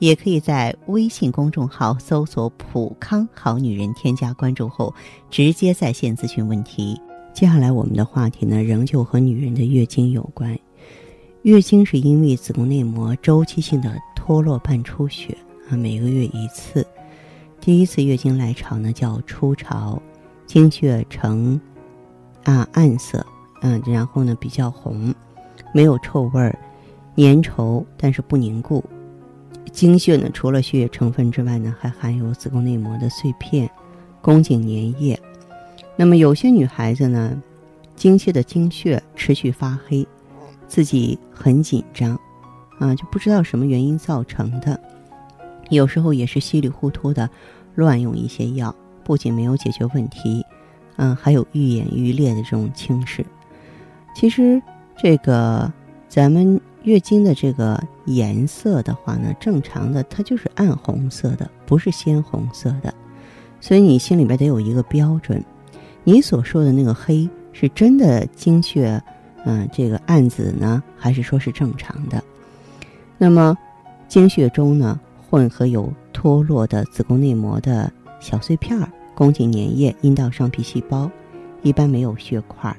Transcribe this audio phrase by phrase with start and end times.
[0.00, 4.92] 也可以在微信公众号搜索“普康好女人”，添加关注后
[5.30, 6.98] 直接在线咨询问题。
[7.34, 10.58] 接下来我们的话题呢，仍旧和女人的月经有关。
[11.42, 15.36] 月经是因为子宫内膜周期性的脱落伴出血
[15.68, 16.84] 啊，每个月一次。
[17.60, 20.00] 第一次月经来潮呢叫初潮，
[20.46, 21.60] 经血呈
[22.44, 23.24] 啊暗色，
[23.60, 25.14] 嗯，然后呢比较红，
[25.74, 26.58] 没有臭味儿，
[27.16, 28.82] 粘稠但是不凝固。
[29.72, 33.70] 精血呢，除了血液成分之外呢，还含有子宫内膜的碎片、
[34.20, 35.18] 宫颈粘液。
[35.96, 37.40] 那么有些女孩子呢，
[37.94, 40.06] 经期的经血持续发黑，
[40.66, 42.18] 自己很紧张，
[42.78, 44.80] 啊，就不知道什么原因造成的。
[45.68, 47.28] 有时候也是稀里糊涂的
[47.74, 48.74] 乱用一些药，
[49.04, 50.44] 不仅没有解决问题，
[50.96, 53.24] 嗯，还有愈演愈烈的这种轻视。
[54.16, 54.60] 其实
[54.96, 55.72] 这个
[56.08, 56.60] 咱们。
[56.82, 62.92] 月经的这个颜色的话呢，正常的它就是暗红色的，不是鲜红色的，
[63.60, 65.42] 所以你心里边得有一个标准。
[66.04, 69.02] 你所说的那个黑是真的经血，
[69.44, 72.22] 嗯，这个暗紫呢，还是说是正常的？
[73.18, 73.56] 那么
[74.08, 74.98] 经血中呢，
[75.28, 81.10] 混合有脱落的子宫内膜的小碎片儿、宫颈粘液、阴道上皮细胞，
[81.62, 82.74] 一般没有血块。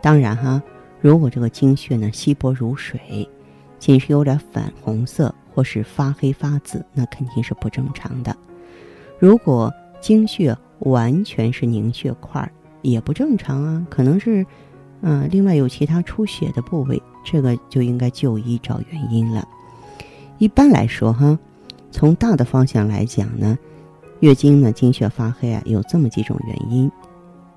[0.00, 0.62] 当然哈，
[1.04, 3.28] 如果这个经血呢稀薄如水。
[3.78, 8.34] 仅是有点粉红色或是发黑发紫，那肯定是不正常的。
[9.18, 14.46] 如果经血完全是凝血块，也不正常啊，可能是，
[15.02, 19.46] 嗯，另外有其他出血的部位，这个就应该就医找原因了。
[20.38, 21.38] 一般来说，哈，
[21.90, 23.58] 从大的方向来讲呢，
[24.20, 26.90] 月经呢经血发黑啊，有这么几种原因，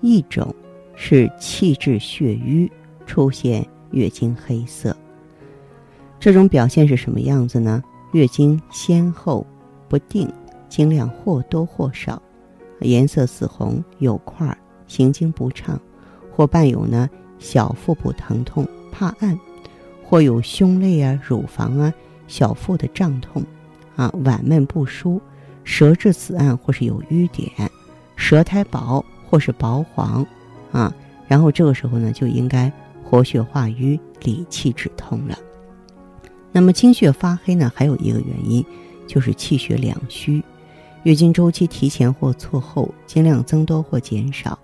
[0.00, 0.54] 一种
[0.94, 2.72] 是气滞血瘀
[3.06, 4.96] 出现月经黑色。
[6.18, 7.82] 这种表现是什么样子呢？
[8.12, 9.46] 月经先后
[9.88, 10.30] 不定，
[10.68, 12.22] 经量或多或少，
[12.80, 14.56] 颜色紫红有块，
[14.86, 15.78] 行经不畅，
[16.34, 19.38] 或伴有呢小腹部疼痛怕暗，
[20.02, 21.92] 或有胸肋啊、乳房啊、
[22.26, 23.42] 小腹的胀痛，
[23.96, 25.20] 啊脘闷不舒，
[25.64, 27.50] 舌质紫暗或是有瘀点，
[28.16, 30.24] 舌苔薄或是薄黄，
[30.72, 30.94] 啊，
[31.26, 32.72] 然后这个时候呢就应该
[33.04, 35.38] 活血化瘀、理气止痛了。
[36.50, 38.64] 那么经血发黑呢，还有一个原因，
[39.06, 40.42] 就是气血两虚，
[41.02, 44.58] 月经周期提前或错后，经量增多或减少，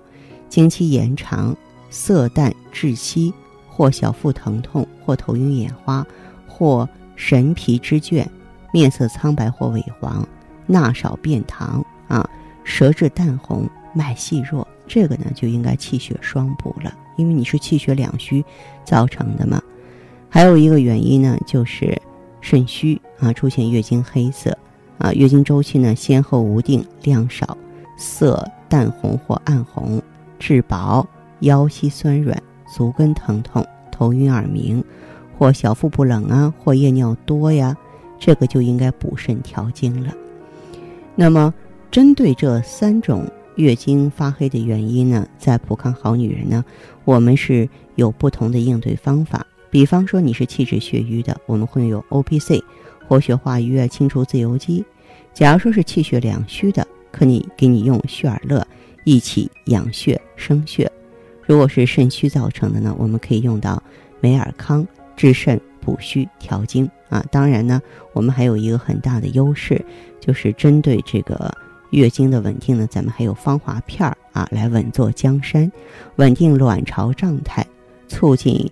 [0.48, 1.54] 经期延长，
[1.90, 3.32] 色淡窒息，
[3.68, 6.06] 或小腹疼痛，或头晕眼花，
[6.46, 8.26] 或神疲肢倦，
[8.72, 10.26] 面色苍白或萎黄，
[10.66, 12.28] 纳少便溏啊，
[12.62, 18.44] 舌质淡红，脉细弱，这个呢就应该气血双补了，因为你是气血两虚
[18.84, 19.62] 造成的嘛。
[20.28, 21.96] 还有一个原因呢，就是
[22.40, 24.58] 肾虚啊，出现月经黑色
[24.98, 27.56] 啊，月经周期呢先后无定，量少，
[27.96, 30.02] 色淡红或暗红，
[30.40, 31.06] 质薄，
[31.42, 32.36] 腰膝酸软，
[32.74, 34.82] 足跟疼痛，头晕耳鸣，
[35.38, 37.76] 或小腹不冷啊，或夜尿多呀，
[38.18, 40.12] 这个就应该补肾调经了。
[41.14, 41.54] 那么，
[41.92, 43.24] 针对这三种
[43.56, 46.64] 月经发黑的原因呢，在普康好女人呢，
[47.04, 49.46] 我们是有不同的应对方法。
[49.70, 52.62] 比方说你是气滞血瘀的，我们会有 O P C
[53.06, 54.82] 活血化瘀啊，清除自由基；
[55.32, 58.66] 假如说是气血两虚的，可以给你用血尔乐
[59.04, 60.90] 一起养血生血。
[61.42, 63.82] 如果是肾虚造成的呢，我们可以用到
[64.20, 64.86] 美尔康
[65.16, 67.24] 治肾补虚调经啊。
[67.30, 67.80] 当然呢，
[68.12, 69.84] 我们还有一个很大的优势，
[70.20, 71.52] 就是针对这个
[71.90, 75.70] 月经的稳定呢，咱们还有芳华片儿啊，来稳坐江山，
[76.16, 77.66] 稳定卵巢状态，
[78.08, 78.70] 促进。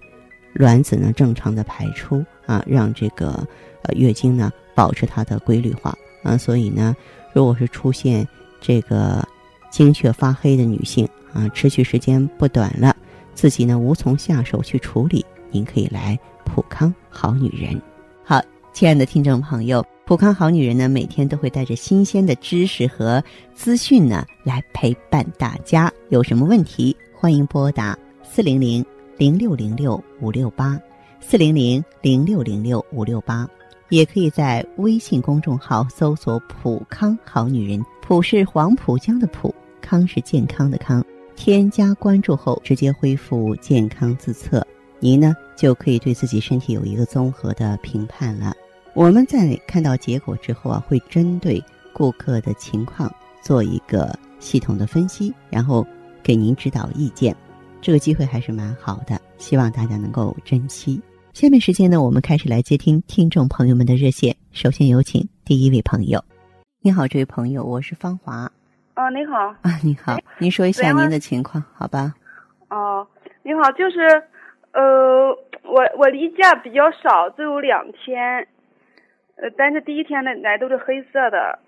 [0.54, 3.46] 卵子呢正常的排出啊，让这个
[3.82, 6.96] 呃月经呢保持它的规律化啊，所以呢，
[7.32, 8.26] 如果是出现
[8.60, 9.22] 这个
[9.70, 12.96] 经血发黑的女性啊，持续时间不短了，
[13.34, 17.80] 自己呢无从下手去处理，您可以来普康好女人。
[18.78, 23.20] 亲爱的听众朋友，普康好女人呢每天都会带着新鲜的知识和
[23.52, 28.86] 资讯呢来陪伴大家，有什么问题欢迎拨打四零零。
[29.16, 30.80] 零六零六五六八，
[31.18, 33.48] 四零零零六零六五六八，
[33.88, 41.04] 也可以在微信公众号搜索“普康好女人”，普是黄浦江的普，康是健康的康。
[41.34, 44.64] 添加关注后，直接恢复健康自测，
[45.00, 48.54] 您呢就可以对自己身体有一个综合的评判了。
[48.98, 51.62] 我们在看到结果之后啊，会针对
[51.92, 53.08] 顾客的情况
[53.40, 55.86] 做一个系统的分析，然后
[56.20, 57.32] 给您指导意见。
[57.80, 61.00] 这个机会还是蛮好的，希望大家能够珍惜。
[61.32, 64.34] 下面时间呢，我们开始来接听听众朋友们的热线。
[64.50, 66.20] 首先有请第一位朋友。
[66.82, 68.50] 你好，这位朋友，我是芳华。
[68.96, 72.12] 哦，你好啊，你好，您说一下您的情况，好吧？
[72.68, 73.06] 哦，
[73.44, 74.00] 你好，就是
[74.72, 75.28] 呃，
[75.62, 78.44] 我我例假比较少，只有两天，
[79.40, 81.58] 呃，但是第一天的奶都是黑色的。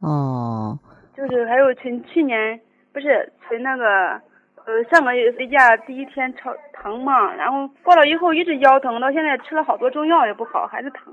[0.00, 0.78] 哦。
[1.16, 2.58] 就是还有从去年
[2.92, 4.12] 不是从那个
[4.64, 11.12] 呃上个月例假第一天超疼嘛，然后过了以后一直腰疼，到现在吃了好多中药也不好，还是疼。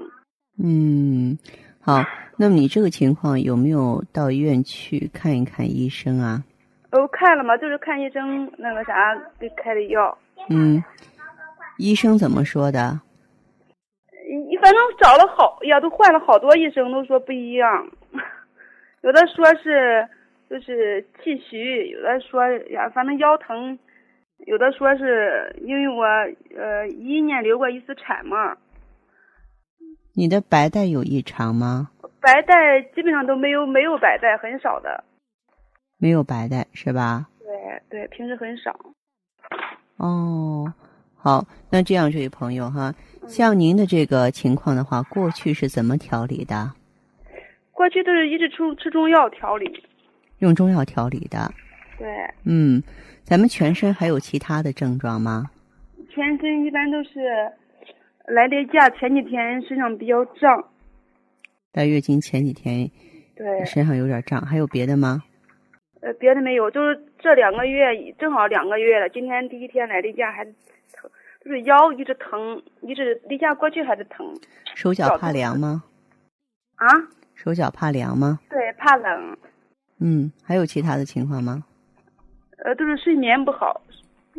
[0.64, 1.38] 嗯。
[1.82, 2.04] 好，
[2.38, 6.44] 那么你这个情况有没有到医院去看一看医生啊？
[6.92, 10.18] 哦，看了嘛，就是看医生那个啥给开的药。
[10.50, 10.84] 嗯，
[11.78, 13.00] 医生怎么说的？
[15.00, 17.90] 找了好呀，都换了好多医生，都说不一样。
[19.02, 20.08] 有的说是
[20.50, 23.78] 就是气虚，有的说呀，反正腰疼，
[24.46, 26.04] 有的说是因为我
[26.60, 28.58] 呃一一年流过一次产嘛。
[30.16, 31.92] 你的白带有异常吗？
[32.20, 35.04] 白带基本上都没有，没有白带，很少的。
[36.00, 37.28] 没有白带是吧？
[37.40, 38.76] 对对，平时很少。
[39.98, 40.74] 哦，
[41.16, 42.94] 好，那这样这位朋友哈，
[43.28, 46.74] 像您的这个情况的话，过去是怎么调理的？
[47.72, 49.72] 过去都是一直吃吃中药调理。
[50.40, 51.52] 用中药调理的。
[51.98, 52.08] 对。
[52.46, 52.82] 嗯，
[53.24, 55.52] 咱们全身还有其他的症状吗？
[56.10, 57.52] 全身一般都是。
[58.28, 60.66] 来例假前几天身上比较胀，
[61.72, 62.92] 来月经前几天，
[63.38, 65.24] 对身上有点胀，还有别的吗？
[66.02, 69.08] 呃，别的没有，就是这两个月正好两个月了。
[69.08, 70.54] 今天第一天来例假还疼，
[71.48, 74.28] 就是腰一直疼，一直离家过去还是疼。
[74.76, 75.82] 手脚怕凉吗？
[76.76, 76.88] 啊？
[77.36, 78.38] 手脚怕凉吗？
[78.50, 79.38] 对，怕冷。
[80.00, 81.64] 嗯，还有其他的情况吗？
[82.66, 83.80] 呃，都是睡眠不好，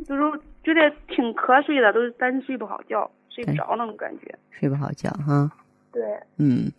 [0.06, 0.22] 就是
[0.62, 3.11] 觉得挺瞌睡的，都是但是睡不好觉。
[3.31, 5.50] 睡不着那种感觉，睡不好觉哈。
[5.93, 6.02] 对，
[6.37, 6.70] 嗯，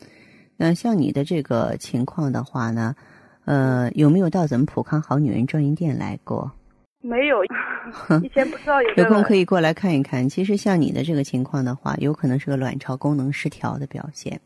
[0.57, 2.93] 那像你的这个情况的话呢，
[3.45, 6.51] 呃，有没有到咱们普康好女人专营店来过？
[7.01, 7.43] 没有，
[8.23, 8.89] 以前不知道有。
[8.95, 10.27] 有空可以过来看一看。
[10.27, 14.39] 其实像你的这个情况的话，有可能是个卵巢功能失调的表现。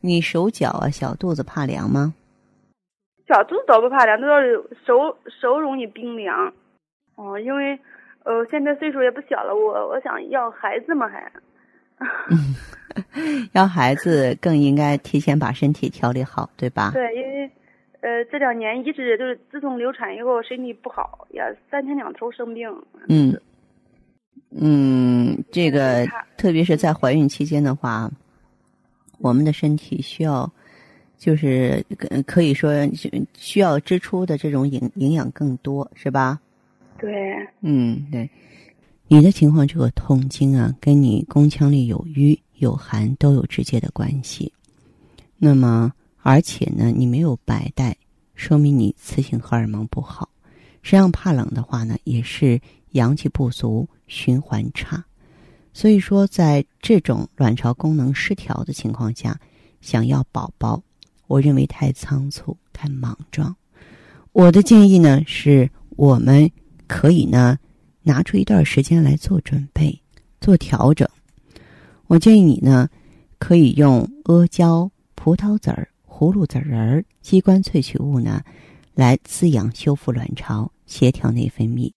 [0.00, 2.14] 你手脚啊、小肚子怕凉吗？
[3.26, 4.54] 小肚子倒不怕凉，主要是
[4.86, 6.52] 手手容易冰凉。
[7.16, 7.76] 哦，因为
[8.24, 11.32] 呃，现在岁数也不小了，我我想要孩子嘛，还。
[12.30, 16.92] 嗯， 要孩子更应该提前把身体调理好，对吧？
[16.92, 17.50] 对，因为
[18.06, 22.72] 呃这两年一直就是自从流产以后身体不好，也三天两头生病。
[23.08, 23.36] 嗯
[24.50, 26.06] 嗯，这个
[26.36, 28.08] 特别是在怀孕期间的话，
[29.18, 30.48] 我们的身体需要
[31.18, 31.84] 就是
[32.26, 32.70] 可以说
[33.34, 36.40] 需要支出的这种营营养更多，是吧？
[36.98, 37.10] 对。
[37.60, 38.30] 嗯，对。
[39.08, 44.52] 你的情况，这个痛经啊，跟你宫腔里有瘀有寒都有直接的关系。
[45.38, 45.92] 那么，
[46.28, 47.96] 而且呢，你没有白带，
[48.34, 50.28] 说明你雌性荷尔蒙不好。
[50.82, 55.04] 实际上，怕冷的话呢，也是阳气不足，循环差。
[55.72, 59.38] 所以说，在这种卵巢功能失调的情况下，
[59.80, 60.82] 想要宝宝，
[61.28, 63.54] 我认为太仓促、太莽撞。
[64.32, 66.50] 我的建议呢，是我们
[66.88, 67.56] 可以呢。
[68.02, 69.96] 拿出一段时间来做准备、
[70.40, 71.08] 做调整。
[72.08, 72.88] 我建议你呢，
[73.38, 78.42] 可以用阿胶、葡萄籽儿、葫芦籽仁儿、鸡冠萃取物呢，
[78.94, 81.92] 来滋养、修复卵巢、协调内分泌。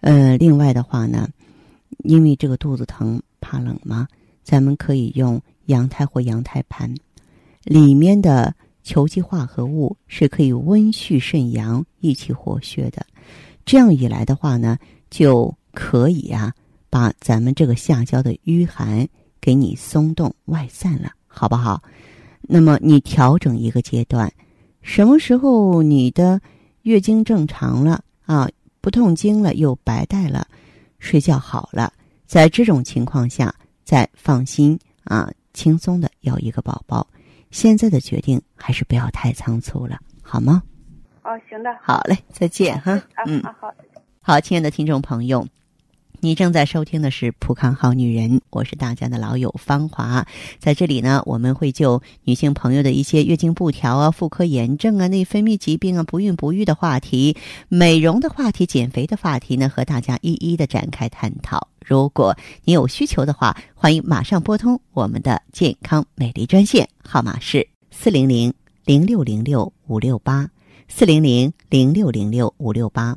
[0.00, 1.28] 呃，另外的话呢，
[1.98, 4.08] 因为这个肚子疼、怕冷嘛，
[4.42, 6.92] 咱们可以用羊胎或羊胎盘，
[7.62, 8.52] 里面的
[8.82, 13.06] 球基化合物是可以温煦肾阳、益气活血的。
[13.64, 14.76] 这样一来的话呢。
[15.10, 16.52] 就可以啊，
[16.90, 19.08] 把咱们这个下焦的淤寒
[19.40, 21.82] 给你松动外散了，好不好？
[22.42, 24.32] 那么你调整一个阶段，
[24.82, 26.40] 什么时候你的
[26.82, 28.48] 月经正常了啊，
[28.80, 30.46] 不痛经了，又白带了，
[30.98, 31.92] 睡觉好了，
[32.26, 33.54] 在这种情况下
[33.84, 37.06] 再放心啊，轻松的要一个宝宝。
[37.50, 40.62] 现在的决定还是不要太仓促了，好吗？
[41.22, 41.70] 哦，行的。
[41.82, 43.00] 好嘞，再见哈。
[43.26, 43.74] 嗯，好。
[44.20, 45.46] 好，亲爱的听众朋友，
[46.20, 50.26] 你正在收听的是《普康好女人》，我是大家的老友芳华。
[50.58, 57.36] 在这里呢，我们会就女性朋友的一些月经不调啊、妇科炎症啊、内分泌疾病啊、不孕不育的话题、
[57.68, 61.68] 美容的话题、减肥的话题呢，和大家一一的展开探讨。
[61.86, 68.52] 如果你有需求的话，欢迎马上拨通我们的健康美丽专线，号码是四零零
[68.84, 70.50] 零六零六五六八
[70.88, 73.16] 四零零零六零六五六八。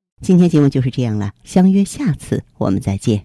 [0.21, 3.19] 今天节目就是这样了，相约下次我们再见。